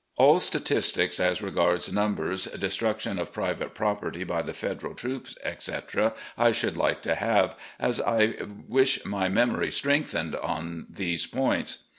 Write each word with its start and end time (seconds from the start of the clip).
all 0.15 0.39
statistics 0.39 1.19
as 1.19 1.43
regards 1.43 1.93
numbers, 1.93 2.45
destruction 2.45 3.19
of 3.19 3.31
private 3.31 3.75
property 3.75 4.23
by 4.23 4.41
the 4.41 4.51
Federal 4.51 4.95
troops, 4.95 5.37
etc., 5.43 6.15
I 6.35 6.53
should 6.53 6.75
like 6.75 7.03
to 7.03 7.13
have, 7.13 7.55
as 7.79 8.01
I 8.01 8.33
wish 8.67 9.05
my 9.05 9.29
memory 9.29 9.69
strengthened 9.69 10.35
on 10.35 10.87
these 10.89 11.27
points. 11.27 11.83